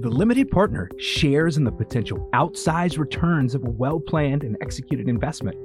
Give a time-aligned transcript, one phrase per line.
[0.00, 5.10] The limited partner shares in the potential outsized returns of a well planned and executed
[5.10, 5.58] investment,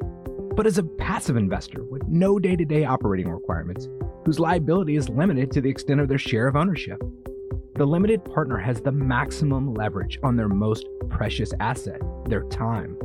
[0.58, 3.88] but as a passive investor with no day to day operating requirements,
[4.26, 7.02] whose liability is limited to the extent of their share of ownership.
[7.76, 12.98] The limited partner has the maximum leverage on their most precious asset, their time.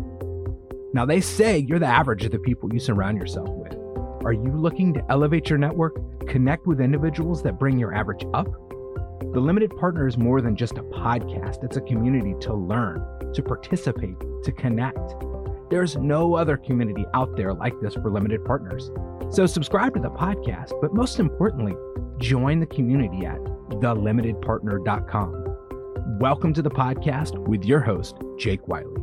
[0.94, 3.76] Now, they say you're the average of the people you surround yourself with.
[4.24, 8.48] Are you looking to elevate your network, connect with individuals that bring your average up?
[9.32, 13.00] The Limited Partner is more than just a podcast, it's a community to learn,
[13.32, 14.98] to participate, to connect.
[15.70, 18.90] There's no other community out there like this for limited partners.
[19.30, 21.76] So subscribe to the podcast, but most importantly,
[22.18, 26.18] join the community at thelimitedpartner.com.
[26.18, 29.00] Welcome to the podcast with your host, Jake Wiley.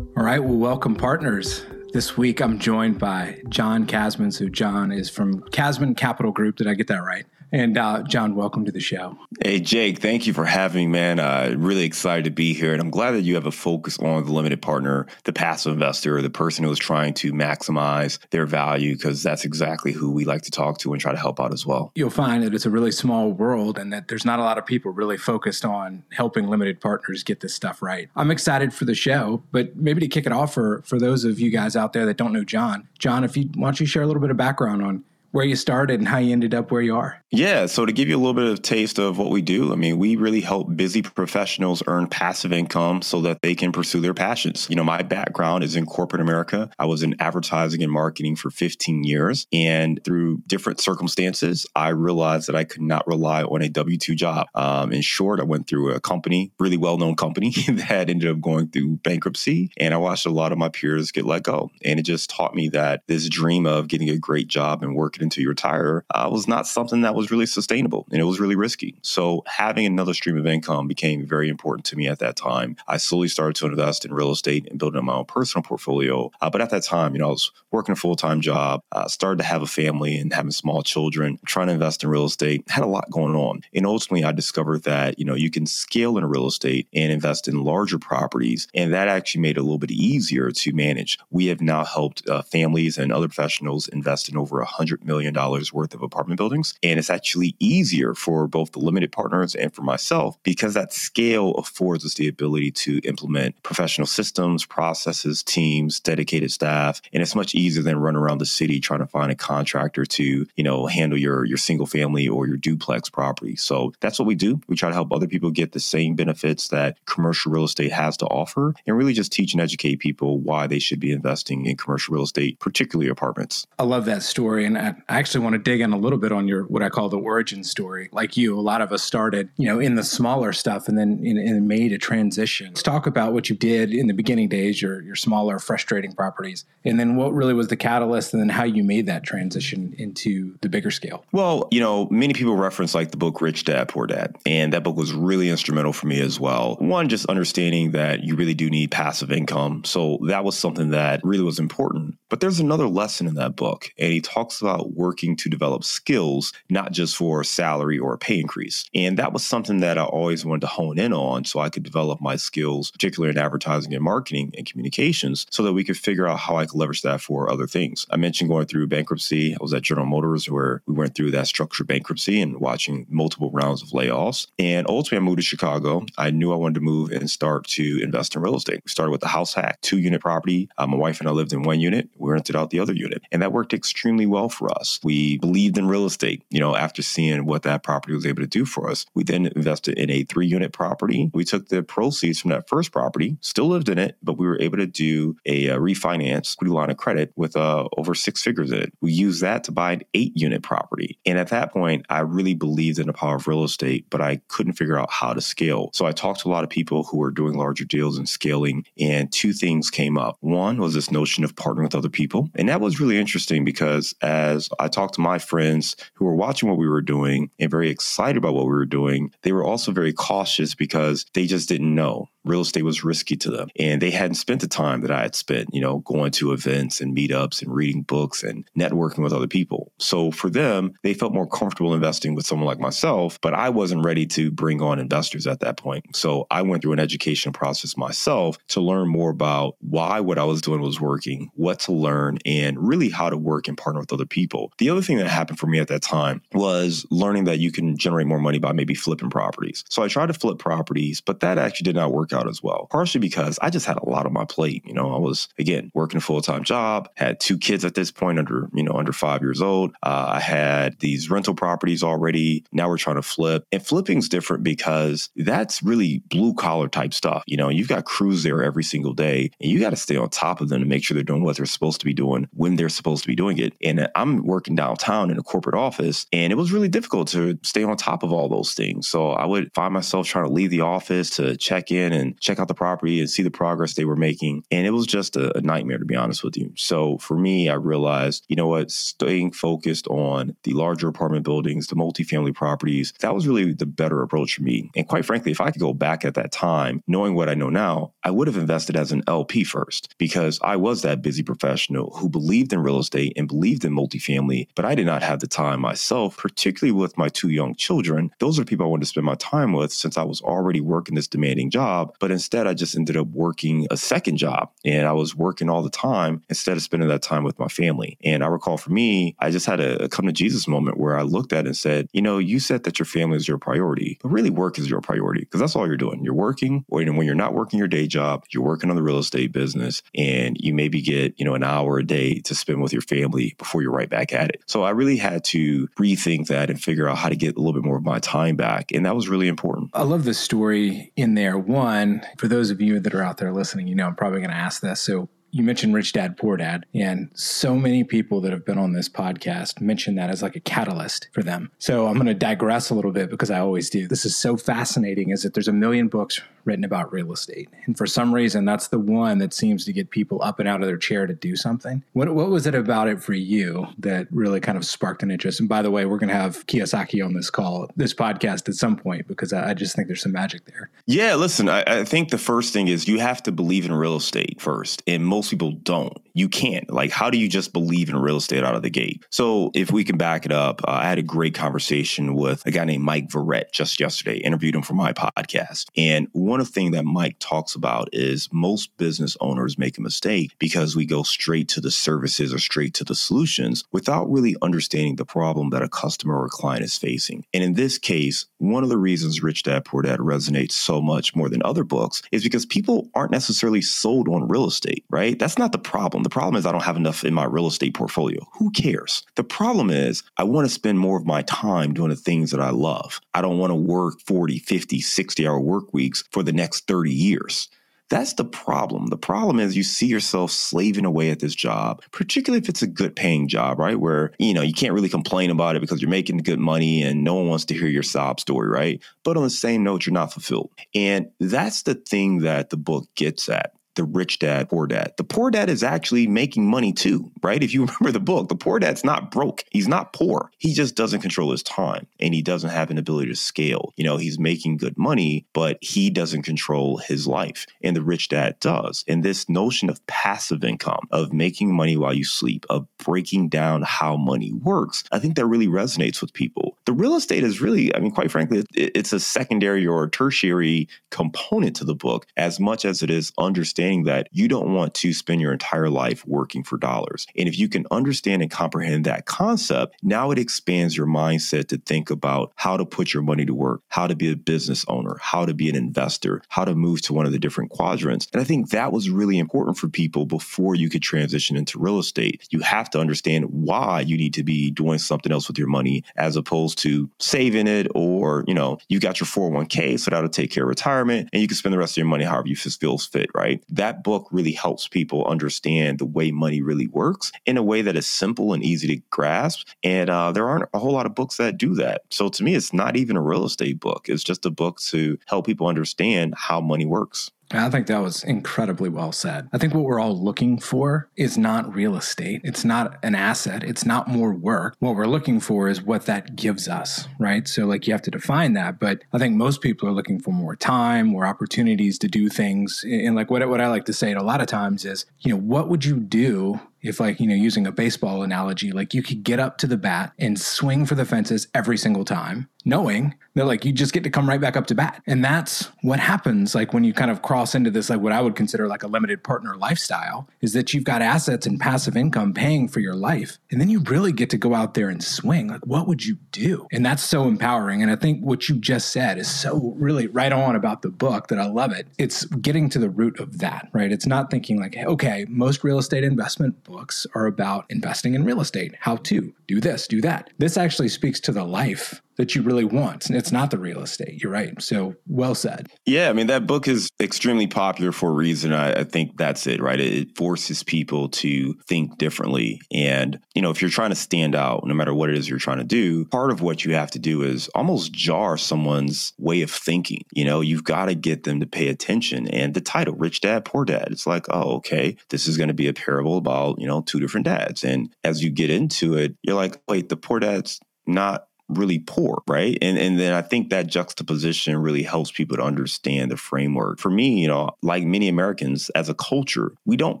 [0.16, 1.64] All right, well, welcome, partners.
[1.92, 6.56] This week I'm joined by John Casmans, So, John is from Casmon Capital Group.
[6.56, 7.26] Did I get that right?
[7.52, 9.16] And uh, John, welcome to the show.
[9.42, 11.18] Hey, Jake, thank you for having me, man.
[11.18, 12.72] Uh, really excited to be here.
[12.72, 16.22] And I'm glad that you have a focus on the limited partner, the passive investor,
[16.22, 20.42] the person who is trying to maximize their value, because that's exactly who we like
[20.42, 21.90] to talk to and try to help out as well.
[21.94, 24.66] You'll find that it's a really small world and that there's not a lot of
[24.66, 28.08] people really focused on helping limited partners get this stuff right.
[28.14, 31.40] I'm excited for the show, but maybe to kick it off for, for those of
[31.40, 34.02] you guys out there that don't know John, John, if you why don't you share
[34.02, 36.82] a little bit of background on where you started and how you ended up where
[36.82, 37.22] you are.
[37.30, 37.66] Yeah.
[37.66, 39.98] So to give you a little bit of taste of what we do, I mean,
[39.98, 44.66] we really help busy professionals earn passive income so that they can pursue their passions.
[44.68, 46.70] You know, my background is in corporate America.
[46.78, 49.46] I was in advertising and marketing for 15 years.
[49.52, 54.16] And through different circumstances, I realized that I could not rely on a W 2
[54.16, 54.48] job.
[54.56, 58.40] Um, in short, I went through a company, really well known company that ended up
[58.40, 59.70] going through bankruptcy.
[59.76, 61.70] And I watched a lot of my peers get let go.
[61.84, 65.19] And it just taught me that this dream of getting a great job and working
[65.22, 68.56] until you retire uh, was not something that was really sustainable and it was really
[68.56, 68.94] risky.
[69.02, 72.76] So having another stream of income became very important to me at that time.
[72.88, 76.30] I slowly started to invest in real estate and building my own personal portfolio.
[76.40, 79.08] Uh, but at that time, you know, I was working a full time job, uh,
[79.08, 82.64] started to have a family and having small children, trying to invest in real estate,
[82.68, 83.62] had a lot going on.
[83.74, 87.48] And ultimately, I discovered that, you know, you can scale in real estate and invest
[87.48, 88.68] in larger properties.
[88.74, 91.18] And that actually made it a little bit easier to manage.
[91.30, 95.34] We have now helped uh, families and other professionals invest in over 100 million
[95.72, 96.74] worth of apartment buildings.
[96.82, 101.52] And it's actually easier for both the limited partners and for myself because that scale
[101.52, 107.00] affords us the ability to implement professional systems, processes, teams, dedicated staff.
[107.12, 110.46] And it's much easier than run around the city trying to find a contractor to,
[110.54, 113.56] you know, handle your, your single family or your duplex property.
[113.56, 114.60] So that's what we do.
[114.68, 118.16] We try to help other people get the same benefits that commercial real estate has
[118.18, 121.76] to offer and really just teach and educate people why they should be investing in
[121.76, 123.66] commercial real estate, particularly apartments.
[123.78, 124.64] I love that story.
[124.64, 127.18] And actually want to dig in a little bit on your what I call the
[127.18, 128.08] origin story.
[128.12, 131.20] Like you, a lot of us started, you know, in the smaller stuff and then
[131.24, 132.68] in, in made a transition.
[132.68, 136.64] Let's talk about what you did in the beginning days, your your smaller, frustrating properties,
[136.84, 140.56] and then what really was the catalyst, and then how you made that transition into
[140.62, 141.24] the bigger scale.
[141.32, 144.84] Well, you know, many people reference like the book Rich Dad Poor Dad, and that
[144.84, 146.76] book was really instrumental for me as well.
[146.78, 151.20] One, just understanding that you really do need passive income, so that was something that
[151.24, 152.16] really was important.
[152.28, 156.52] But there's another lesson in that book, and he talks about working to develop skills,
[156.68, 158.88] not just for salary or a pay increase.
[158.94, 161.82] And that was something that I always wanted to hone in on so I could
[161.82, 166.26] develop my skills, particularly in advertising and marketing and communications, so that we could figure
[166.26, 168.06] out how I could leverage that for other things.
[168.10, 169.54] I mentioned going through bankruptcy.
[169.54, 173.50] I was at General Motors where we went through that structured bankruptcy and watching multiple
[173.52, 174.46] rounds of layoffs.
[174.58, 176.04] And ultimately, I moved to Chicago.
[176.18, 178.80] I knew I wanted to move and start to invest in real estate.
[178.84, 180.68] We started with the house hack, two unit property.
[180.78, 182.08] Uh, my wife and I lived in one unit.
[182.16, 183.22] We rented out the other unit.
[183.32, 184.79] And that worked extremely well for us.
[185.02, 188.48] We believed in real estate, you know, after seeing what that property was able to
[188.48, 189.06] do for us.
[189.14, 191.30] We then invested in a three unit property.
[191.34, 194.60] We took the proceeds from that first property, still lived in it, but we were
[194.60, 198.70] able to do a, uh, refinance, equity line of credit with uh, over six figures
[198.70, 198.92] in it.
[199.00, 201.18] We used that to buy an eight unit property.
[201.24, 204.40] And at that point, I really believed in the power of real estate, but I
[204.48, 205.90] couldn't figure out how to scale.
[205.92, 208.84] So I talked to a lot of people who were doing larger deals and scaling,
[208.98, 210.36] and two things came up.
[210.40, 212.48] One was this notion of partnering with other people.
[212.54, 216.68] And that was really interesting because as I talked to my friends who were watching
[216.68, 219.92] what we were doing and very excited about what we were doing, they were also
[219.92, 222.26] very cautious because they just didn't know.
[222.44, 223.68] Real estate was risky to them.
[223.78, 227.00] And they hadn't spent the time that I had spent, you know, going to events
[227.00, 229.92] and meetups and reading books and networking with other people.
[229.98, 234.04] So for them, they felt more comfortable investing with someone like myself, but I wasn't
[234.04, 236.16] ready to bring on investors at that point.
[236.16, 240.44] So I went through an education process myself to learn more about why what I
[240.44, 244.12] was doing was working, what to learn, and really how to work and partner with
[244.12, 244.72] other people.
[244.78, 247.96] The other thing that happened for me at that time was learning that you can
[247.96, 249.84] generate more money by maybe flipping properties.
[249.88, 252.88] So I tried to flip properties, but that actually did not work out as well.
[252.90, 254.82] Partially because I just had a lot on my plate.
[254.86, 258.10] You know, I was again working a full time job, had two kids at this
[258.10, 259.92] point under you know under five years old.
[260.02, 262.64] Uh, I had these rental properties already.
[262.72, 267.42] Now we're trying to flip, and flipping's different because that's really blue collar type stuff.
[267.46, 270.28] You know, you've got crews there every single day, and you got to stay on
[270.28, 272.76] top of them to make sure they're doing what they're supposed to be doing when
[272.76, 273.74] they're supposed to be doing it.
[273.82, 277.82] And I'm working downtown in a corporate office, and it was really difficult to stay
[277.82, 279.08] on top of all those things.
[279.08, 282.58] So I would find myself trying to leave the office to check in and check
[282.58, 284.64] out the property and see the progress they were making.
[284.70, 286.72] And it was just a, a nightmare, to be honest with you.
[286.76, 291.86] So for me, I realized, you know what, staying focused on the larger apartment buildings,
[291.86, 294.90] the multifamily properties, that was really the better approach for me.
[294.96, 297.70] And quite frankly, if I could go back at that time, knowing what I know
[297.70, 302.10] now, I would have invested as an LP first because I was that busy professional
[302.16, 305.46] who believed in real estate and believed in multifamily, but I did not have the
[305.46, 308.30] time myself, particularly with my two young children.
[308.38, 311.14] Those are people I wanted to spend my time with since I was already working
[311.14, 312.09] this demanding job.
[312.18, 315.82] But instead, I just ended up working a second job and I was working all
[315.82, 318.18] the time instead of spending that time with my family.
[318.24, 321.22] And I recall for me, I just had a, come to Jesus moment where I
[321.22, 324.18] looked at it and said, you know, you said that your family is your priority,
[324.22, 326.24] but really work is your priority because that's all you're doing.
[326.24, 329.18] You're working, or when you're not working your day job, you're working on the real
[329.18, 332.92] estate business and you maybe get, you know, an hour a day to spend with
[332.92, 334.62] your family before you're right back at it.
[334.66, 337.72] So I really had to rethink that and figure out how to get a little
[337.72, 338.92] bit more of my time back.
[338.92, 339.90] And that was really important.
[339.94, 341.58] I love the story in there.
[341.58, 341.99] One,
[342.38, 344.56] for those of you that are out there listening, you know, I'm probably going to
[344.56, 345.00] ask this.
[345.00, 348.92] So you mentioned Rich Dad Poor Dad, and so many people that have been on
[348.92, 351.70] this podcast mention that as like a catalyst for them.
[351.78, 354.06] So I'm going to digress a little bit because I always do.
[354.06, 357.68] This is so fascinating is that there's a million books written about real estate.
[357.86, 360.82] And for some reason, that's the one that seems to get people up and out
[360.82, 362.02] of their chair to do something.
[362.12, 365.58] What, what was it about it for you that really kind of sparked an interest?
[365.58, 368.74] And by the way, we're going to have Kiyosaki on this call, this podcast at
[368.74, 370.90] some point, because I, I just think there's some magic there.
[371.06, 374.16] Yeah, listen, I, I think the first thing is you have to believe in real
[374.16, 375.02] estate first.
[375.06, 376.16] And most people don't.
[376.34, 376.90] You can't.
[376.90, 379.24] Like, how do you just believe in real estate out of the gate?
[379.30, 382.70] So, if we can back it up, uh, I had a great conversation with a
[382.70, 385.86] guy named Mike Verrett just yesterday, interviewed him for my podcast.
[385.96, 390.02] And one of the things that Mike talks about is most business owners make a
[390.02, 394.56] mistake because we go straight to the services or straight to the solutions without really
[394.62, 397.44] understanding the problem that a customer or client is facing.
[397.52, 401.34] And in this case, one of the reasons Rich Dad Poor Dad resonates so much
[401.34, 405.29] more than other books is because people aren't necessarily sold on real estate, right?
[405.38, 406.22] That's not the problem.
[406.22, 408.46] The problem is I don't have enough in my real estate portfolio.
[408.54, 409.24] Who cares?
[409.36, 412.60] The problem is I want to spend more of my time doing the things that
[412.60, 413.20] I love.
[413.34, 417.12] I don't want to work 40, 50, 60 hour work weeks for the next 30
[417.12, 417.68] years.
[418.10, 419.06] That's the problem.
[419.06, 422.88] The problem is you see yourself slaving away at this job, particularly if it's a
[422.88, 423.98] good paying job, right?
[423.98, 427.22] Where, you know, you can't really complain about it because you're making good money and
[427.22, 429.00] no one wants to hear your sob story, right?
[429.22, 430.70] But on the same note, you're not fulfilled.
[430.92, 435.12] And that's the thing that the book gets at the rich dad, poor dad.
[435.18, 437.62] The poor dad is actually making money too, right?
[437.62, 439.62] If you remember the book, the poor dad's not broke.
[439.70, 440.50] He's not poor.
[440.56, 443.92] He just doesn't control his time and he doesn't have an ability to scale.
[443.98, 447.66] You know, he's making good money, but he doesn't control his life.
[447.82, 449.04] And the rich dad does.
[449.06, 453.82] And this notion of passive income, of making money while you sleep, of breaking down
[453.82, 456.78] how money works, I think that really resonates with people.
[456.86, 461.76] The real estate is really, I mean, quite frankly, it's a secondary or tertiary component
[461.76, 465.12] to the book as much as it is understanding understanding that you don't want to
[465.12, 467.26] spend your entire life working for dollars.
[467.36, 471.78] And if you can understand and comprehend that concept, now it expands your mindset to
[471.78, 475.16] think about how to put your money to work, how to be a business owner,
[475.20, 478.28] how to be an investor, how to move to one of the different quadrants.
[478.32, 481.98] And I think that was really important for people before you could transition into real
[481.98, 482.46] estate.
[482.50, 486.04] You have to understand why you need to be doing something else with your money
[486.16, 490.50] as opposed to saving it or, you know, you got your 401k, so that'll take
[490.50, 492.70] care of retirement and you can spend the rest of your money however you feel
[492.98, 493.62] fit, right?
[493.72, 497.96] That book really helps people understand the way money really works in a way that
[497.96, 499.68] is simple and easy to grasp.
[499.82, 502.02] And uh, there aren't a whole lot of books that do that.
[502.10, 504.06] So to me, it's not even a real estate book.
[504.08, 507.30] It's just a book to help people understand how money works.
[507.52, 509.48] I think that was incredibly well said.
[509.52, 512.40] I think what we're all looking for is not real estate.
[512.44, 513.64] It's not an asset.
[513.64, 514.76] It's not more work.
[514.78, 517.48] What we're looking for is what that gives us, right?
[517.48, 518.78] So, like, you have to define that.
[518.78, 522.84] But I think most people are looking for more time, more opportunities to do things.
[522.84, 525.40] And, like, what, what I like to say a lot of times is, you know,
[525.40, 529.22] what would you do if like you know using a baseball analogy like you could
[529.22, 533.46] get up to the bat and swing for the fences every single time knowing that
[533.46, 535.02] like you just get to come right back up to bat.
[535.06, 538.20] And that's what happens like when you kind of cross into this like what I
[538.20, 542.34] would consider like a limited partner lifestyle is that you've got assets and passive income
[542.34, 543.38] paying for your life.
[543.50, 545.48] And then you really get to go out there and swing.
[545.48, 546.66] Like what would you do?
[546.72, 547.82] And that's so empowering.
[547.82, 551.28] And I think what you just said is so really right on about the book
[551.28, 551.86] that I love it.
[551.98, 553.92] It's getting to the root of that, right?
[553.92, 558.40] It's not thinking like, okay, most real estate investment books are about investing in real
[558.40, 560.30] estate, how to do this, do that.
[560.38, 563.06] This actually speaks to the life that you really want.
[563.06, 564.22] And it's not the real estate.
[564.22, 564.60] You're right.
[564.60, 565.68] So well said.
[565.86, 566.10] Yeah.
[566.10, 568.52] I mean, that book is extremely popular for a reason.
[568.52, 569.80] I, I think that's it, right?
[569.80, 572.60] It, it forces people to think differently.
[572.70, 575.38] And, you know, if you're trying to stand out, no matter what it is you're
[575.38, 579.40] trying to do, part of what you have to do is almost jar someone's way
[579.40, 580.04] of thinking.
[580.12, 582.28] You know, you've got to get them to pay attention.
[582.28, 585.54] And the title, Rich Dad, Poor Dad, it's like, oh, okay, this is going to
[585.54, 587.64] be a parable about, you know, two different dads.
[587.64, 592.22] And as you get into it, you're like, wait, the poor dad's not really poor,
[592.28, 592.56] right?
[592.62, 596.78] And and then I think that juxtaposition really helps people to understand the framework.
[596.78, 600.00] For me, you know, like many Americans as a culture, we don't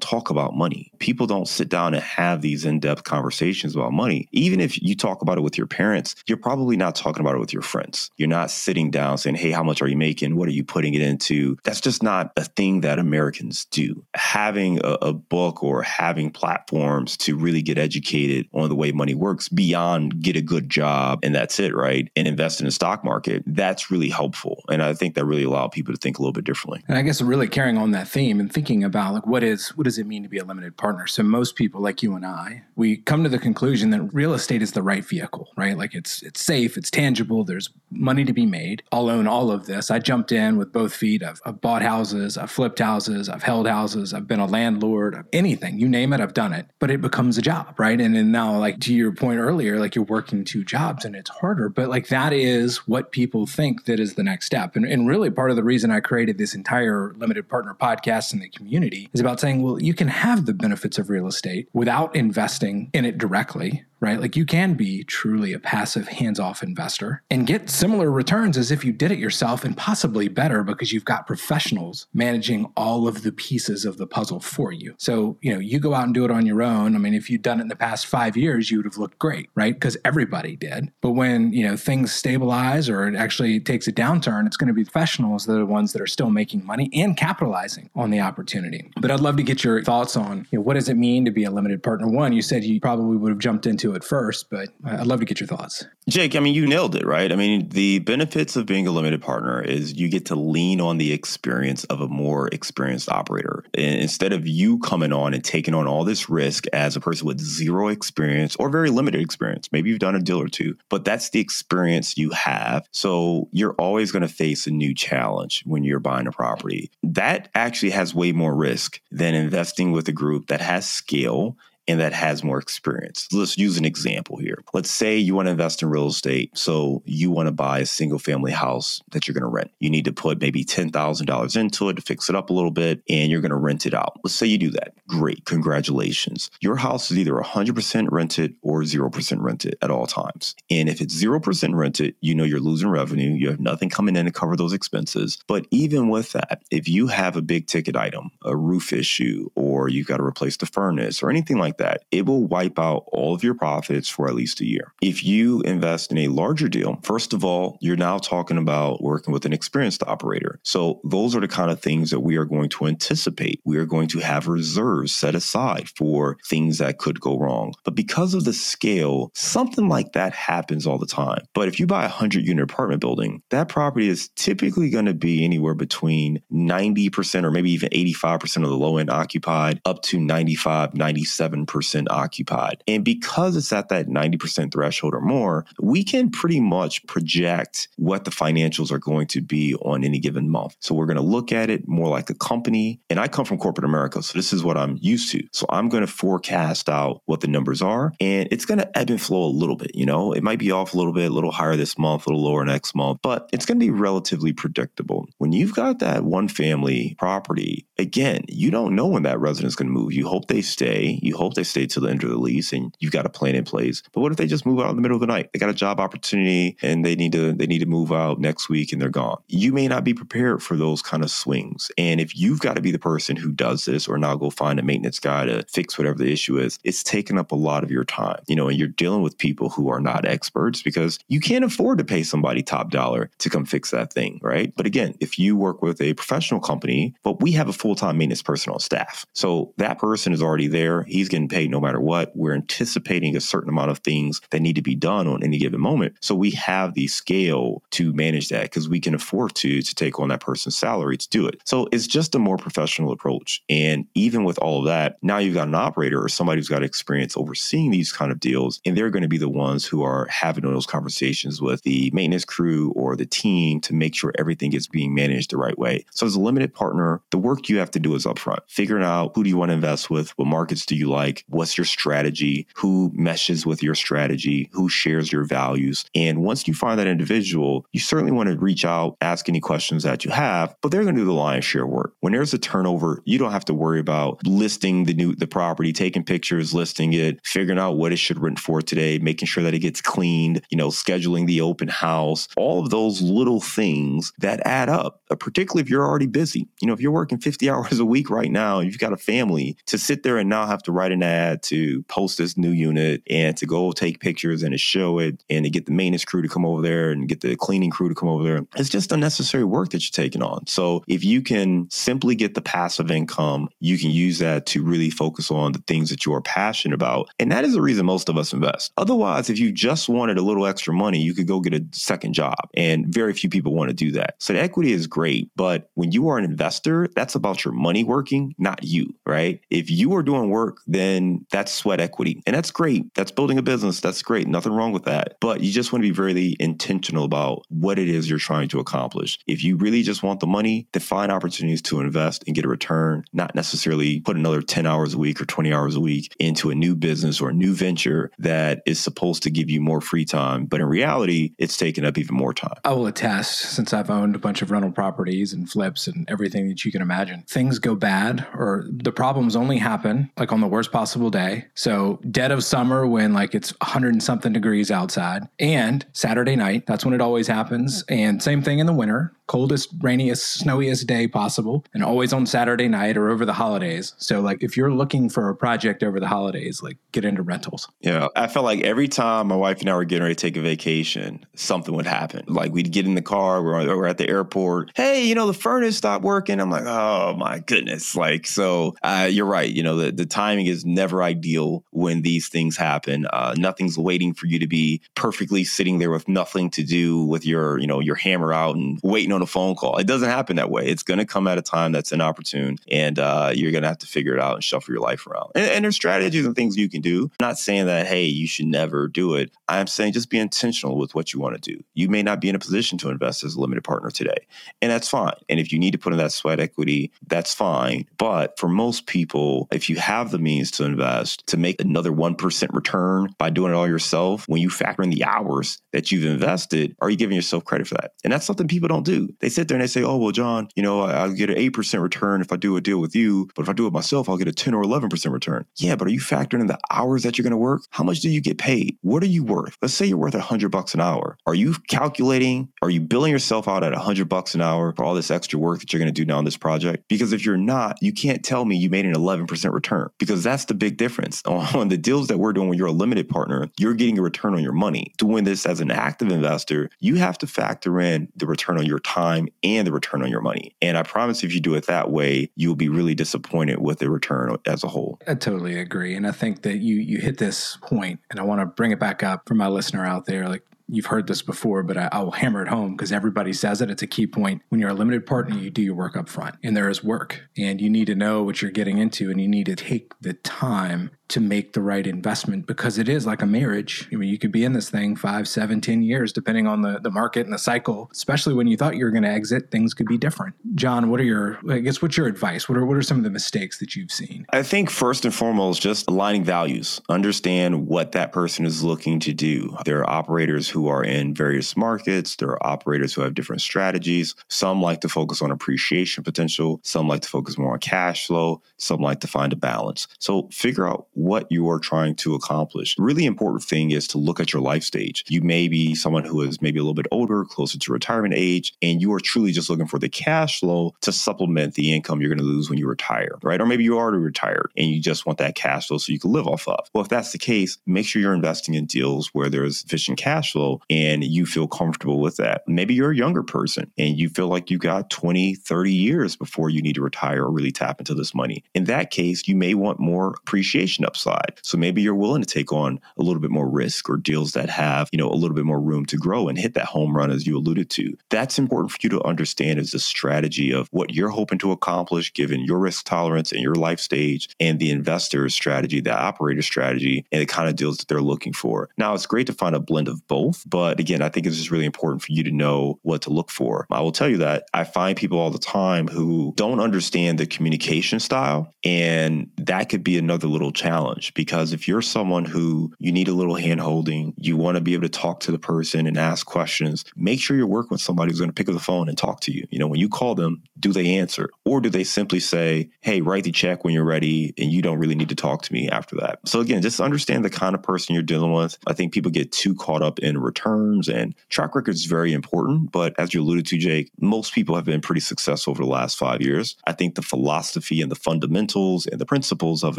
[0.00, 0.90] talk about money.
[0.98, 4.28] People don't sit down and have these in-depth conversations about money.
[4.32, 7.40] Even if you talk about it with your parents, you're probably not talking about it
[7.40, 8.10] with your friends.
[8.16, 10.36] You're not sitting down saying, "Hey, how much are you making?
[10.36, 14.04] What are you putting it into?" That's just not a thing that Americans do.
[14.14, 19.14] Having a, a book or having platforms to really get educated on the way money
[19.14, 22.10] works beyond get a good job and that's it, right?
[22.16, 24.62] And invest in the stock market, that's really helpful.
[24.68, 26.84] And I think that really allowed people to think a little bit differently.
[26.86, 29.84] And I guess really carrying on that theme and thinking about like what is what
[29.84, 31.06] does it mean to be a limited partner?
[31.06, 34.60] So most people like you and I, we come to the conclusion that real estate
[34.60, 35.78] is the right vehicle, right?
[35.78, 38.82] Like it's it's safe, it's tangible, there's money to be made.
[38.92, 39.90] I'll own all of this.
[39.90, 41.22] I jumped in with both feet.
[41.22, 45.78] I've, I've bought houses, I've flipped houses, I've held houses, I've been a landlord, anything,
[45.78, 46.66] you name it, I've done it.
[46.78, 47.98] But it becomes a job, right?
[47.98, 51.29] And then now, like to your point earlier, like you're working two jobs and it's
[51.30, 54.76] harder, but like that is what people think that is the next step.
[54.76, 58.40] And, and really part of the reason I created this entire limited partner podcast in
[58.40, 62.14] the community is about saying, well, you can have the benefits of real estate without
[62.14, 64.20] investing in it directly right?
[64.20, 68.70] Like you can be truly a passive, hands off investor and get similar returns as
[68.70, 73.22] if you did it yourself and possibly better because you've got professionals managing all of
[73.22, 74.94] the pieces of the puzzle for you.
[74.98, 76.94] So, you know, you go out and do it on your own.
[76.94, 79.18] I mean, if you'd done it in the past five years, you would have looked
[79.18, 79.74] great, right?
[79.74, 80.90] Because everybody did.
[81.00, 84.74] But when, you know, things stabilize or it actually takes a downturn, it's going to
[84.74, 88.20] be professionals that are the ones that are still making money and capitalizing on the
[88.20, 88.90] opportunity.
[89.00, 91.30] But I'd love to get your thoughts on you know, what does it mean to
[91.30, 92.08] be a limited partner?
[92.08, 95.26] One, you said you probably would have jumped into it first, but I'd love to
[95.26, 95.84] get your thoughts.
[96.08, 97.30] Jake, I mean, you nailed it, right?
[97.30, 100.98] I mean, the benefits of being a limited partner is you get to lean on
[100.98, 103.64] the experience of a more experienced operator.
[103.74, 107.26] And instead of you coming on and taking on all this risk as a person
[107.26, 111.04] with zero experience or very limited experience, maybe you've done a deal or two, but
[111.04, 112.86] that's the experience you have.
[112.90, 116.90] So you're always going to face a new challenge when you're buying a property.
[117.02, 121.56] That actually has way more risk than investing with a group that has scale
[121.90, 123.26] and that has more experience.
[123.32, 124.62] Let's use an example here.
[124.72, 126.56] Let's say you want to invest in real estate.
[126.56, 129.72] So you want to buy a single family house that you're going to rent.
[129.80, 133.02] You need to put maybe $10,000 into it to fix it up a little bit
[133.08, 134.20] and you're going to rent it out.
[134.22, 134.94] Let's say you do that.
[135.08, 135.44] Great.
[135.46, 136.50] Congratulations.
[136.60, 140.54] Your house is either 100% rented or 0% rented at all times.
[140.70, 143.32] And if it's 0% rented, you know you're losing revenue.
[143.32, 145.38] You have nothing coming in to cover those expenses.
[145.48, 149.88] But even with that, if you have a big ticket item, a roof issue, or
[149.88, 153.34] you've got to replace the furnace or anything like that, it will wipe out all
[153.34, 154.92] of your profits for at least a year.
[155.02, 159.32] If you invest in a larger deal, first of all, you're now talking about working
[159.32, 160.60] with an experienced operator.
[160.62, 163.60] So those are the kind of things that we are going to anticipate.
[163.64, 167.74] We are going to have reserves set aside for things that could go wrong.
[167.84, 171.42] But because of the scale, something like that happens all the time.
[171.54, 175.14] But if you buy a 100 unit apartment building, that property is typically going to
[175.14, 180.20] be anywhere between 90% or maybe even 85% of the low end occupied up to
[180.20, 182.82] 95, 97 percent occupied.
[182.86, 188.24] And because it's at that 90% threshold or more, we can pretty much project what
[188.24, 190.76] the financials are going to be on any given month.
[190.80, 193.00] So we're going to look at it more like a company.
[193.08, 195.42] And I come from corporate America, so this is what I'm used to.
[195.52, 199.10] So I'm going to forecast out what the numbers are, and it's going to ebb
[199.10, 199.94] and flow a little bit.
[199.94, 202.30] You know, it might be off a little bit, a little higher this month, a
[202.30, 205.28] little lower next month, but it's going to be relatively predictable.
[205.50, 209.88] When you've got that one family property, again, you don't know when that resident's going
[209.88, 210.12] to move.
[210.12, 211.18] You hope they stay.
[211.24, 213.56] You hope they stay till the end of the lease and you've got a plan
[213.56, 214.00] in place.
[214.12, 215.50] But what if they just move out in the middle of the night?
[215.52, 218.68] They got a job opportunity and they need to they need to move out next
[218.68, 219.42] week and they're gone.
[219.48, 221.90] You may not be prepared for those kind of swings.
[221.98, 224.78] And if you've got to be the person who does this or now go find
[224.78, 227.90] a maintenance guy to fix whatever the issue is, it's taking up a lot of
[227.90, 228.40] your time.
[228.46, 231.98] You know, and you're dealing with people who are not experts because you can't afford
[231.98, 234.72] to pay somebody top dollar to come fix that thing, right?
[234.76, 238.42] But again, if you work with a professional company, but we have a full-time maintenance
[238.42, 239.26] person on staff.
[239.34, 241.02] So that person is already there.
[241.04, 242.30] He's getting paid no matter what.
[242.36, 245.80] We're anticipating a certain amount of things that need to be done on any given
[245.80, 246.16] moment.
[246.20, 250.18] So we have the scale to manage that because we can afford to to take
[250.20, 251.60] on that person's salary to do it.
[251.64, 253.62] So it's just a more professional approach.
[253.68, 256.82] And even with all of that, now you've got an operator or somebody who's got
[256.82, 260.26] experience overseeing these kind of deals, and they're going to be the ones who are
[260.28, 264.86] having those conversations with the maintenance crew or the team to make sure everything is
[264.86, 266.04] being managed the right way.
[266.10, 268.58] So as a limited partner, the work you have to do is upfront.
[268.68, 271.78] Figuring out who do you want to invest with, what markets do you like, what's
[271.78, 276.04] your strategy, who meshes with your strategy, who shares your values.
[276.14, 280.02] And once you find that individual, you certainly want to reach out, ask any questions
[280.02, 282.14] that you have, but they're going to do the lion's share work.
[282.20, 285.92] When there's a turnover, you don't have to worry about listing the new the property,
[285.92, 289.74] taking pictures, listing it, figuring out what it should rent for today, making sure that
[289.74, 294.60] it gets cleaned, you know, scheduling the open house, all of those little things that
[294.66, 296.68] add up, uh, particularly if you're already busy.
[296.80, 299.76] You know, if you're working 50 hours a week right now, you've got a family
[299.86, 303.22] to sit there and now have to write an ad to post this new unit
[303.28, 306.42] and to go take pictures and to show it and to get the maintenance crew
[306.42, 308.66] to come over there and get the cleaning crew to come over there.
[308.76, 310.66] It's just unnecessary work that you're taking on.
[310.66, 315.10] So if you can simply get the passive income, you can use that to really
[315.10, 317.30] focus on the things that you are passionate about.
[317.38, 318.92] And that is the reason most of us invest.
[318.96, 322.32] Otherwise, if you just wanted a little extra money, you could go get a second
[322.34, 322.56] job.
[322.74, 324.34] And very few people want to do that.
[324.38, 325.50] So the equity is great.
[325.56, 329.60] But when you are an investor, that's about your money working, not you, right?
[329.70, 332.42] If you are doing work, then that's sweat equity.
[332.46, 333.12] And that's great.
[333.14, 334.00] That's building a business.
[334.00, 334.48] That's great.
[334.48, 335.36] Nothing wrong with that.
[335.40, 338.80] But you just want to be very intentional about what it is you're trying to
[338.80, 339.38] accomplish.
[339.46, 342.68] If you really just want the money, then find opportunities to invest and get a
[342.68, 346.70] return, not necessarily put another 10 hours a week or 20 hours a week into
[346.70, 350.24] a new business or a new venture that is supposed to give you more free
[350.24, 350.66] time.
[350.66, 352.78] But in reality, it's taking up even more time.
[352.84, 356.68] I will attest, since I've owned a bunch of rental properties and flips and everything
[356.68, 360.66] that you can imagine, things go bad or the problems only happen like on the
[360.66, 361.66] worst possible day.
[361.74, 366.86] So, dead of summer when like it's 100 and something degrees outside, and Saturday night,
[366.86, 368.04] that's when it always happens.
[368.08, 372.86] And same thing in the winter coldest, rainiest, snowiest day possible, and always on Saturday
[372.86, 374.14] night or over the holidays.
[374.16, 377.90] So, like, if you're looking for a project over the holidays, like, get into rentals.
[378.00, 380.56] Yeah, I felt like every time my wife and I were getting ready to take
[380.56, 382.44] a vacation, something would happen.
[382.46, 384.92] Like, we'd get in the car, we're, we're at the airport.
[384.94, 386.60] Hey, you know, the furnace stopped working.
[386.60, 388.14] I'm like, oh my goodness.
[388.14, 389.68] Like, so uh, you're right.
[389.68, 393.26] You know, the, the timing is never ideal when these things happen.
[393.32, 397.44] Uh, nothing's waiting for you to be perfectly sitting there with nothing to do with
[397.44, 399.96] your, you know, your hammer out and waiting on a phone call.
[399.96, 400.86] It doesn't happen that way.
[400.86, 403.98] It's going to come at a time that's inopportune, and uh, you're going to have
[403.98, 405.52] to figure it out and shuffle your life around.
[405.54, 407.30] And, and there's strategies and things you can do.
[407.40, 409.50] I'm not saying that hey, you should never do it.
[409.68, 411.82] I'm saying just be intentional with what you want to do.
[411.94, 414.46] You may not be in a position to invest as a limited partner today,
[414.82, 415.34] and that's fine.
[415.48, 418.06] And if you need to put in that sweat equity, that's fine.
[418.18, 422.34] But for most people, if you have the means to invest to make another one
[422.34, 426.24] percent return by doing it all yourself, when you factor in the hours that you've
[426.24, 428.12] invested, are you giving yourself credit for that?
[428.24, 429.29] And that's something people don't do.
[429.40, 432.02] They sit there and they say, oh, well, John, you know, I'll get an 8%
[432.02, 433.48] return if I do a deal with you.
[433.54, 435.66] But if I do it myself, I'll get a 10 or 11% return.
[435.76, 437.82] Yeah, but are you factoring in the hours that you're going to work?
[437.90, 438.96] How much do you get paid?
[439.02, 439.76] What are you worth?
[439.82, 441.36] Let's say you're worth 100 bucks an hour.
[441.46, 445.14] Are you calculating, are you billing yourself out at 100 bucks an hour for all
[445.14, 447.04] this extra work that you're going to do now on this project?
[447.08, 450.66] Because if you're not, you can't tell me you made an 11% return because that's
[450.66, 451.42] the big difference.
[451.46, 454.54] On the deals that we're doing when you're a limited partner, you're getting a return
[454.54, 455.12] on your money.
[455.18, 458.98] Doing this as an active investor, you have to factor in the return on your
[458.98, 460.74] time and the return on your money.
[460.80, 464.10] And I promise if you do it that way, you'll be really disappointed with the
[464.10, 465.18] return as a whole.
[465.26, 466.14] I totally agree.
[466.14, 468.98] And I think that you you hit this point and I want to bring it
[468.98, 470.48] back up for my listener out there.
[470.48, 473.90] Like you've heard this before, but I will hammer it home because everybody says it.
[473.90, 474.62] It's a key point.
[474.68, 477.42] When you're a limited partner, you do your work up front and there is work
[477.56, 480.34] and you need to know what you're getting into and you need to take the
[480.34, 484.08] time to make the right investment because it is like a marriage.
[484.12, 486.98] I mean, you could be in this thing five, seven, ten years, depending on the,
[487.00, 489.94] the market and the cycle, especially when you thought you were going to exit, things
[489.94, 490.54] could be different.
[490.74, 492.68] John, what are your, I guess, what's your advice?
[492.68, 494.46] What are, what are some of the mistakes that you've seen?
[494.52, 499.32] I think first and foremost, just aligning values, understand what that person is looking to
[499.32, 499.76] do.
[499.84, 504.34] There are operators who are in various markets, there are operators who have different strategies.
[504.48, 508.62] Some like to focus on appreciation potential, some like to focus more on cash flow,
[508.76, 510.08] some like to find a balance.
[510.18, 512.96] So figure out what you are trying to accomplish.
[512.98, 515.24] Really important thing is to look at your life stage.
[515.28, 518.72] You may be someone who is maybe a little bit older, closer to retirement age,
[518.82, 522.30] and you are truly just looking for the cash flow to supplement the income you're
[522.30, 523.60] going to lose when you retire, right?
[523.60, 526.18] Or maybe you are already retired and you just want that cash flow so you
[526.18, 526.88] can live off of.
[526.94, 530.52] Well, if that's the case, make sure you're investing in deals where there's efficient cash
[530.52, 532.62] flow and you feel comfortable with that.
[532.66, 536.70] Maybe you're a younger person and you feel like you got 20, 30 years before
[536.70, 538.64] you need to retire or really tap into this money.
[538.74, 541.58] In that case, you may want more appreciation upside.
[541.62, 544.70] So maybe you're willing to take on a little bit more risk or deals that
[544.70, 547.32] have, you know, a little bit more room to grow and hit that home run
[547.32, 548.16] as you alluded to.
[548.28, 552.32] That's important for you to understand as a strategy of what you're hoping to accomplish
[552.32, 557.26] given your risk tolerance and your life stage and the investor's strategy, the operator strategy,
[557.32, 558.88] and the kind of deals that they're looking for.
[558.96, 561.72] Now, it's great to find a blend of both, but again, I think it's just
[561.72, 563.88] really important for you to know what to look for.
[563.90, 567.46] I will tell you that I find people all the time who don't understand the
[567.46, 570.99] communication style, and that could be another little challenge
[571.34, 574.94] because if you're someone who you need a little hand holding, you want to be
[574.94, 578.30] able to talk to the person and ask questions, make sure you're working with somebody
[578.30, 579.66] who's going to pick up the phone and talk to you.
[579.70, 581.50] You know, when you call them, do they answer?
[581.64, 584.98] Or do they simply say, hey, write the check when you're ready and you don't
[584.98, 586.40] really need to talk to me after that?
[586.46, 588.78] So again, just understand the kind of person you're dealing with.
[588.86, 592.92] I think people get too caught up in returns and track record is very important.
[592.92, 596.18] But as you alluded to, Jake, most people have been pretty successful over the last
[596.18, 596.76] five years.
[596.86, 599.98] I think the philosophy and the fundamentals and the principles of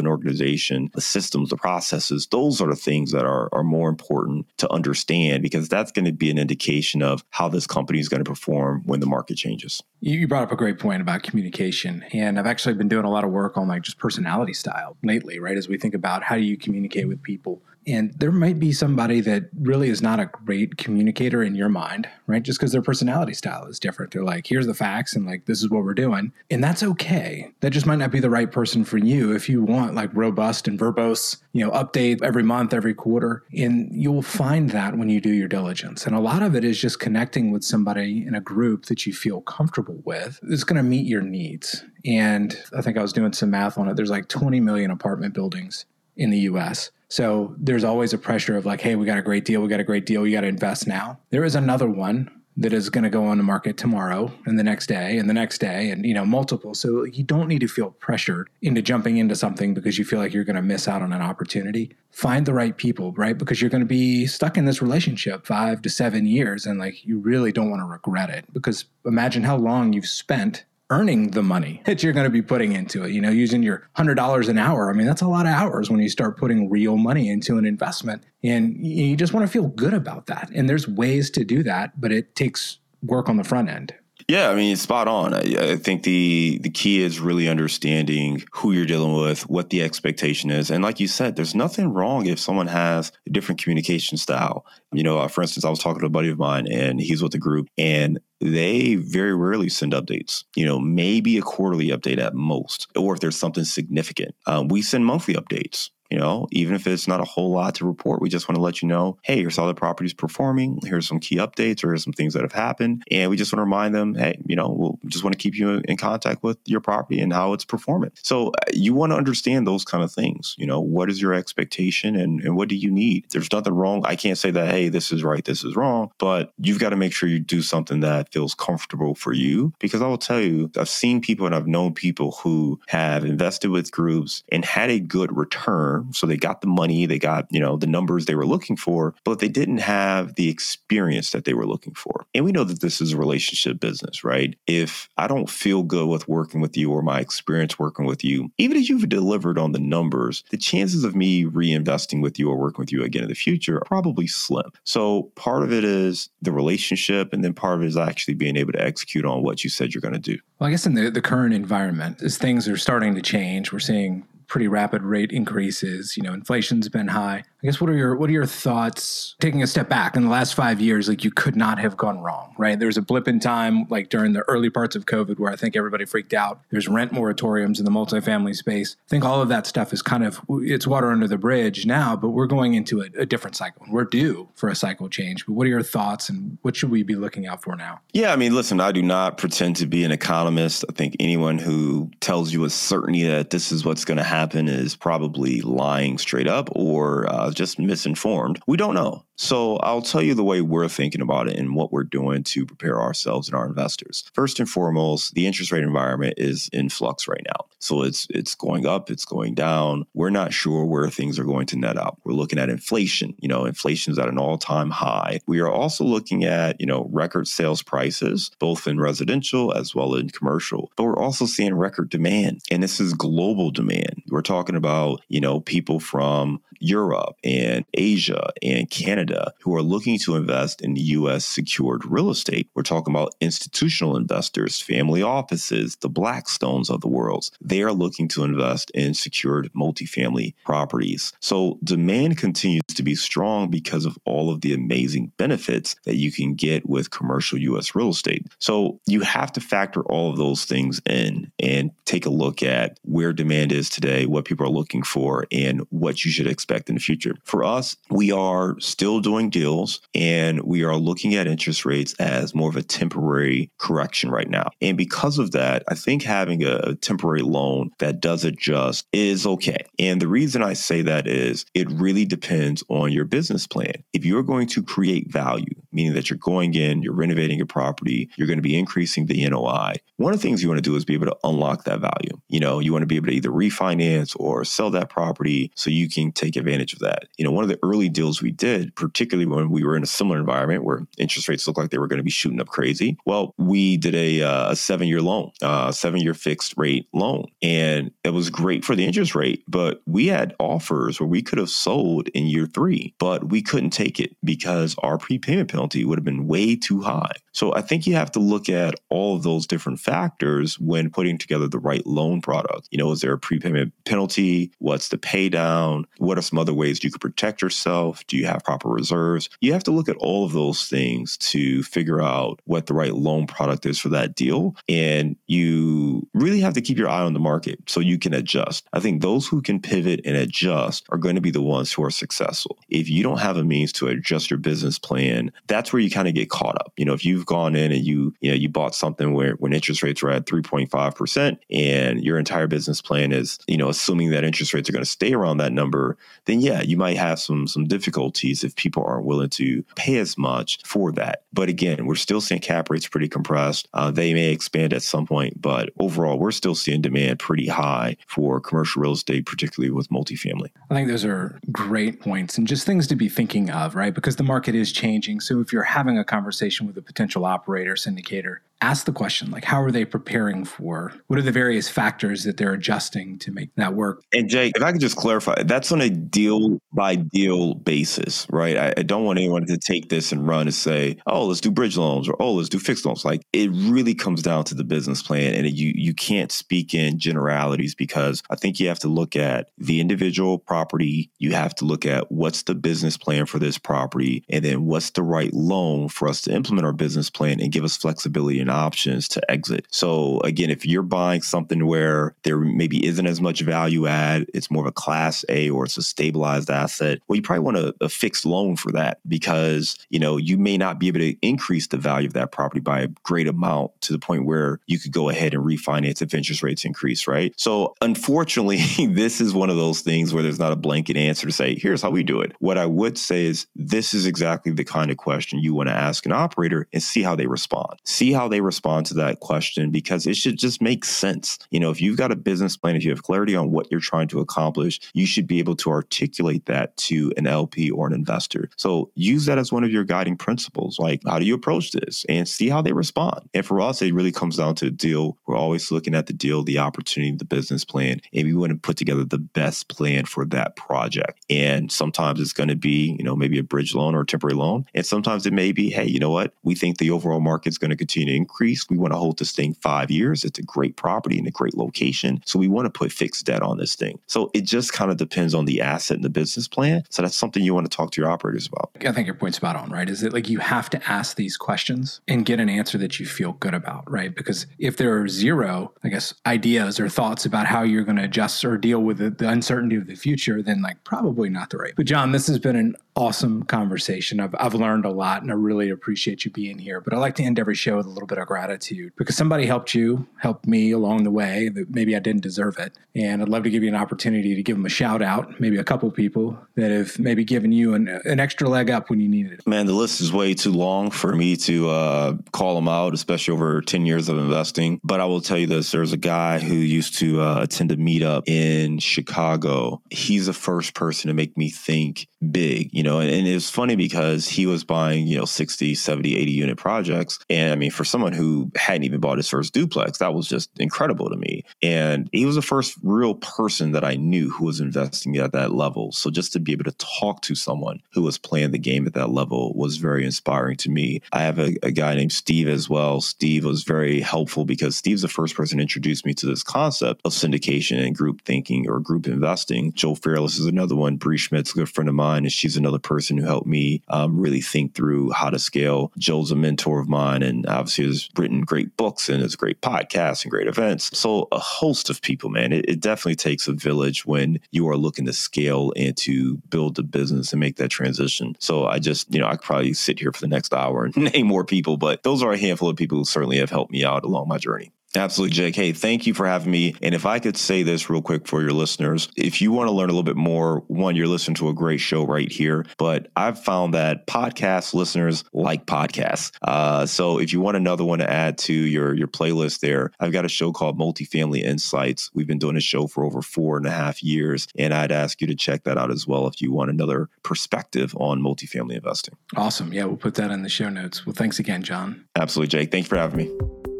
[0.00, 4.46] an organization, the systems, the processes, those are the things that are, are more important
[4.58, 8.22] to understand because that's going to be an indication of how this company is going
[8.22, 9.82] to perform when the market changes.
[10.00, 12.04] You brought up a great point about communication.
[12.12, 15.38] And I've actually been doing a lot of work on like just personality style lately,
[15.38, 15.56] right?
[15.56, 19.20] As we think about how do you communicate with people and there might be somebody
[19.22, 22.42] that really is not a great communicator in your mind, right?
[22.42, 24.12] Just because their personality style is different.
[24.12, 26.32] They're like, here's the facts and like, this is what we're doing.
[26.50, 27.50] And that's okay.
[27.60, 30.68] That just might not be the right person for you if you want like robust
[30.68, 33.42] and verbose, you know, update every month, every quarter.
[33.56, 36.06] And you'll find that when you do your diligence.
[36.06, 39.12] And a lot of it is just connecting with somebody in a group that you
[39.12, 40.38] feel comfortable with.
[40.44, 41.84] It's going to meet your needs.
[42.04, 43.96] And I think I was doing some math on it.
[43.96, 45.84] There's like 20 million apartment buildings
[46.16, 46.90] in the US.
[47.12, 49.80] So there's always a pressure of like, hey, we got a great deal, we got
[49.80, 51.20] a great deal, you got to invest now.
[51.28, 54.62] There is another one that is going to go on the market tomorrow and the
[54.62, 56.72] next day and the next day and you know multiple.
[56.74, 60.32] So you don't need to feel pressured into jumping into something because you feel like
[60.32, 61.94] you're going to miss out on an opportunity.
[62.10, 63.36] Find the right people right?
[63.36, 67.04] Because you're going to be stuck in this relationship 5 to 7 years and like
[67.04, 71.42] you really don't want to regret it because imagine how long you've spent earning the
[71.42, 73.12] money that you're going to be putting into it.
[73.12, 74.90] You know, using your $100 an hour.
[74.90, 77.64] I mean, that's a lot of hours when you start putting real money into an
[77.64, 78.22] investment.
[78.44, 80.50] And you just want to feel good about that.
[80.54, 83.94] And there's ways to do that, but it takes work on the front end.
[84.28, 85.34] Yeah, I mean, spot on.
[85.34, 89.82] I, I, think the the key is really understanding who you're dealing with, what the
[89.82, 94.16] expectation is, and like you said, there's nothing wrong if someone has a different communication
[94.16, 94.64] style.
[94.92, 97.22] You know, uh, for instance, I was talking to a buddy of mine, and he's
[97.22, 100.44] with the group, and they very rarely send updates.
[100.56, 104.34] You know, maybe a quarterly update at most, or if there's something significant.
[104.46, 105.90] Um, we send monthly updates.
[106.12, 108.60] You know, even if it's not a whole lot to report, we just want to
[108.60, 110.78] let you know, hey, here's how the property's performing.
[110.84, 113.02] Here's some key updates or here's some things that have happened.
[113.10, 115.56] And we just want to remind them, hey, you know, we'll just want to keep
[115.56, 118.10] you in contact with your property and how it's performing.
[118.22, 120.54] So uh, you want to understand those kind of things.
[120.58, 123.24] You know, what is your expectation and, and what do you need?
[123.30, 124.04] There's nothing wrong.
[124.04, 126.96] I can't say that, hey, this is right, this is wrong, but you've got to
[126.96, 129.72] make sure you do something that feels comfortable for you.
[129.78, 133.70] Because I will tell you, I've seen people and I've known people who have invested
[133.70, 137.60] with groups and had a good return so they got the money, they got, you
[137.60, 141.54] know, the numbers they were looking for, but they didn't have the experience that they
[141.54, 142.26] were looking for.
[142.34, 144.56] And we know that this is a relationship business, right?
[144.66, 148.50] If I don't feel good with working with you or my experience working with you,
[148.58, 152.56] even if you've delivered on the numbers, the chances of me reinvesting with you or
[152.56, 154.70] working with you again in the future are probably slim.
[154.84, 158.56] So part of it is the relationship, and then part of it is actually being
[158.56, 160.38] able to execute on what you said you're going to do.
[160.58, 163.80] Well, I guess in the, the current environment, as things are starting to change, we're
[163.80, 166.14] seeing pretty rapid rate increases.
[166.14, 167.44] You know, inflation's been high.
[167.62, 170.28] I guess what are your what are your thoughts taking a step back in the
[170.28, 171.08] last five years?
[171.08, 172.76] Like you could not have gone wrong, right?
[172.76, 175.54] There was a blip in time, like during the early parts of COVID, where I
[175.54, 176.60] think everybody freaked out.
[176.70, 178.96] There's rent moratoriums in the multifamily space.
[179.06, 182.16] I think all of that stuff is kind of it's water under the bridge now,
[182.16, 183.86] but we're going into a, a different cycle.
[183.88, 185.46] We're due for a cycle change.
[185.46, 188.00] But what are your thoughts, and what should we be looking out for now?
[188.12, 190.84] Yeah, I mean, listen, I do not pretend to be an economist.
[190.88, 194.66] I think anyone who tells you with certainty that this is what's going to happen
[194.66, 198.60] is probably lying straight up or uh, just misinformed.
[198.66, 199.24] We don't know.
[199.36, 202.64] So I'll tell you the way we're thinking about it and what we're doing to
[202.64, 204.24] prepare ourselves and our investors.
[204.34, 207.66] First and foremost, the interest rate environment is in flux right now.
[207.80, 210.06] So it's it's going up, it's going down.
[210.14, 212.18] We're not sure where things are going to net out.
[212.24, 213.34] We're looking at inflation.
[213.38, 215.40] You know, inflation is at an all-time high.
[215.48, 220.14] We are also looking at, you know, record sales prices, both in residential as well
[220.14, 220.92] in commercial.
[220.96, 222.60] But we're also seeing record demand.
[222.70, 224.22] And this is global demand.
[224.28, 230.18] We're talking about, you know, people from Europe and Asia and Canada who are looking
[230.20, 232.68] to invest in US secured real estate.
[232.74, 237.50] We're talking about institutional investors, family offices, the Blackstones of the world.
[237.60, 241.32] They are looking to invest in secured multifamily properties.
[241.40, 246.32] So demand continues to be strong because of all of the amazing benefits that you
[246.32, 248.46] can get with commercial US real estate.
[248.58, 252.98] So you have to factor all of those things in and take a look at
[253.02, 256.94] where demand is today, what people are looking for, and what you should expect in
[256.94, 257.31] the future.
[257.44, 262.54] For us, we are still doing deals and we are looking at interest rates as
[262.54, 264.70] more of a temporary correction right now.
[264.80, 269.84] And because of that, I think having a temporary loan that does adjust is okay.
[269.98, 274.04] And the reason I say that is it really depends on your business plan.
[274.12, 278.30] If you're going to create value, meaning that you're going in, you're renovating a property,
[278.36, 279.94] you're going to be increasing the NOI.
[280.16, 282.40] One of the things you want to do is be able to unlock that value.
[282.48, 285.90] You know, you want to be able to either refinance or sell that property so
[285.90, 287.21] you can take advantage of that.
[287.38, 290.06] You know, one of the early deals we did, particularly when we were in a
[290.06, 293.16] similar environment where interest rates looked like they were going to be shooting up crazy,
[293.26, 297.46] well, we did a, uh, a seven year loan, uh, seven year fixed rate loan.
[297.62, 301.58] And it was great for the interest rate, but we had offers where we could
[301.58, 306.18] have sold in year three, but we couldn't take it because our prepayment penalty would
[306.18, 307.32] have been way too high.
[307.52, 311.38] So I think you have to look at all of those different factors when putting
[311.38, 312.88] together the right loan product.
[312.90, 314.72] You know, is there a prepayment penalty?
[314.78, 316.06] What's the pay down?
[316.18, 318.26] What are some other ways you could protect yourself?
[318.26, 319.48] Do you have proper reserves?
[319.60, 323.14] You have to look at all of those things to figure out what the right
[323.14, 324.76] loan product is for that deal.
[324.88, 328.86] And you really have to keep your eye on the market so you can adjust.
[328.92, 332.02] I think those who can pivot and adjust are going to be the ones who
[332.04, 332.78] are successful.
[332.88, 336.28] If you don't have a means to adjust your business plan, that's where you kind
[336.28, 336.92] of get caught up.
[336.96, 339.72] You know, if you've gone in and you, you know, you bought something where when
[339.72, 344.44] interest rates were at 3.5% and your entire business plan is, you know, assuming that
[344.44, 347.66] interest rates are going to stay around that number, then yeah, you might have some
[347.66, 351.42] some difficulties if people aren't willing to pay as much for that.
[351.52, 353.88] But again, we're still seeing cap rates pretty compressed.
[353.94, 358.16] Uh, they may expand at some point, but overall, we're still seeing demand pretty high
[358.26, 360.70] for commercial real estate, particularly with multifamily.
[360.90, 364.14] I think those are great points and just things to be thinking of, right?
[364.14, 365.40] Because the market is changing.
[365.40, 369.64] So if you're having a conversation with a potential operator, syndicator, ask the question like
[369.64, 373.74] how are they preparing for what are the various factors that they're adjusting to make
[373.76, 374.22] that work?
[374.32, 378.76] And jake if i could just clarify that's on a deal by deal basis right?
[378.76, 381.70] I, I, don't want anyone to take this and run and say oh let's do
[381.70, 383.24] bridge loans or oh let's do fixed loans.
[383.24, 387.18] Like it really comes down to the business plan and you you can't speak in
[387.18, 391.84] generalities because i think you have to look at the individual property you have to
[391.84, 396.08] look at what's the business plan for this property and then what's the right loan
[396.08, 399.86] for us to implement our business plan and give us flexibility and options to exit.
[399.90, 404.70] So again, if you're buying something where there maybe isn't as much value add, it's
[404.70, 407.94] more of a class A or it's a stabilized asset, well, you probably want a,
[408.00, 411.86] a fixed loan for that because, you know, you may not be able to increase
[411.88, 415.12] the value of that property by a great amount to the point where you could
[415.12, 417.52] go ahead and refinance if interest rates increase, right?
[417.56, 418.78] So unfortunately,
[419.10, 422.02] this is one of those things where there's not a blanket answer to say, here's
[422.02, 422.52] how we do it.
[422.58, 425.94] What I would say is this is exactly the kind of question you want to
[425.94, 428.00] ask an operator and see how they respond.
[428.04, 431.58] See how they respond to that question because it should just make sense.
[431.70, 434.00] You know, if you've got a business plan, if you have clarity on what you're
[434.00, 438.12] trying to accomplish, you should be able to articulate that to an LP or an
[438.12, 438.68] investor.
[438.76, 440.98] So use that as one of your guiding principles.
[440.98, 443.48] Like, how do you approach this and see how they respond?
[443.54, 446.32] And for us, it really comes down to a deal We're always looking at the
[446.32, 450.24] deal, the opportunity, the business plan, and we want to put together the best plan
[450.24, 451.44] for that project.
[451.50, 454.56] And sometimes it's going to be, you know, maybe a bridge loan or a temporary
[454.56, 454.86] loan.
[454.94, 456.54] And sometimes it may be, hey, you know what?
[456.62, 458.51] We think the overall market's going to continue to increase.
[458.60, 460.44] We want to hold this thing five years.
[460.44, 462.42] It's a great property in a great location.
[462.44, 464.18] So we want to put fixed debt on this thing.
[464.26, 467.04] So it just kind of depends on the asset and the business plan.
[467.10, 468.90] So that's something you want to talk to your operators about.
[469.04, 470.08] I think your point's spot on, right?
[470.08, 473.26] Is it like you have to ask these questions and get an answer that you
[473.26, 474.34] feel good about, right?
[474.34, 478.24] Because if there are zero, I guess, ideas or thoughts about how you're going to
[478.24, 481.78] adjust or deal with the, the uncertainty of the future, then like probably not the
[481.78, 481.94] right.
[481.96, 484.40] But John, this has been an awesome conversation.
[484.40, 487.00] I've, I've learned a lot and I really appreciate you being here.
[487.00, 489.66] But I like to end every show with a little bit of gratitude because somebody
[489.66, 492.98] helped you, helped me along the way that maybe I didn't deserve it.
[493.14, 495.76] And I'd love to give you an opportunity to give them a shout out, maybe
[495.76, 499.28] a couple people that have maybe given you an, an extra leg up when you
[499.28, 499.66] needed it.
[499.66, 503.52] Man, the list is way too long for me to uh, call them out, especially
[503.52, 505.00] over 10 years of investing.
[505.04, 507.96] But I will tell you this there's a guy who used to uh, attend a
[507.96, 510.00] meetup in Chicago.
[510.10, 513.70] He's the first person to make me think big, you know, and, and it was
[513.70, 517.38] funny because he was buying, you know, 60, 70, 80 unit projects.
[517.48, 520.70] And I mean, for someone who hadn't even bought his first duplex, that was just
[520.78, 521.64] incredible to me.
[521.82, 525.72] And he was the first real person that I knew who was investing at that
[525.72, 526.12] level.
[526.12, 529.14] So just to be able to talk to someone who was playing the game at
[529.14, 531.20] that level was very inspiring to me.
[531.32, 533.20] I have a, a guy named Steve as well.
[533.20, 537.22] Steve was very helpful because Steve's the first person to introduce me to this concept
[537.24, 539.92] of syndication and group thinking or group investing.
[539.94, 541.16] Joe Fairless is another one.
[541.16, 544.38] Bree Schmidt's a good friend of mine and she's another person who helped me um,
[544.38, 546.12] really think through how to scale.
[546.18, 550.44] Joe's a mentor of mine and obviously has written great books and has great podcasts
[550.44, 551.16] and great events.
[551.16, 552.72] So a host of people, man.
[552.72, 556.98] It, it definitely takes a village when you are looking to scale and to build
[556.98, 558.54] a business and make that transition.
[558.58, 561.16] So I just, you know, I could probably sit here for the next hour and
[561.32, 564.04] name more people, but those are a handful of people who certainly have helped me
[564.04, 564.92] out along my journey.
[565.14, 565.76] Absolutely, Jake.
[565.76, 566.94] Hey, thank you for having me.
[567.02, 569.92] And if I could say this real quick for your listeners, if you want to
[569.92, 572.86] learn a little bit more, one, you're listening to a great show right here.
[572.96, 576.52] But I've found that podcast listeners like podcasts.
[576.62, 580.32] Uh, so if you want another one to add to your your playlist, there, I've
[580.32, 582.30] got a show called Multifamily Insights.
[582.34, 585.40] We've been doing a show for over four and a half years, and I'd ask
[585.40, 589.36] you to check that out as well if you want another perspective on multifamily investing.
[589.56, 589.92] Awesome.
[589.92, 591.26] Yeah, we'll put that in the show notes.
[591.26, 592.24] Well, thanks again, John.
[592.36, 592.90] Absolutely, Jake.
[592.90, 593.91] Thank you for having me.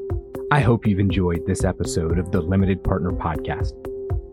[0.53, 3.73] I hope you've enjoyed this episode of the Limited Partner Podcast.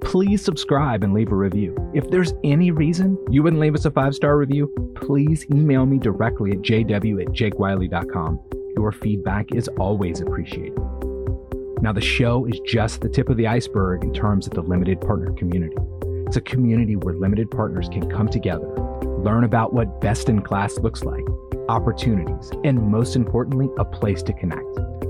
[0.02, 1.74] Please subscribe and leave a review.
[1.94, 5.98] If there's any reason you wouldn't leave us a five star review, please email me
[5.98, 8.38] directly at jw at jakewiley.com.
[8.76, 10.78] Your feedback is always appreciated.
[11.82, 15.00] Now, the show is just the tip of the iceberg in terms of the limited
[15.00, 15.78] partner community.
[16.28, 18.68] It's a community where limited partners can come together,
[19.24, 21.24] learn about what best in class looks like,
[21.70, 24.68] opportunities, and most importantly, a place to connect.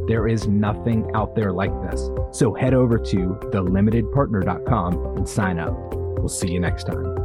[0.10, 2.10] There is nothing out there like this.
[2.32, 3.17] So head over to
[3.54, 5.76] thelimitedpartner.com and sign up.
[5.93, 7.19] We'll see you next time.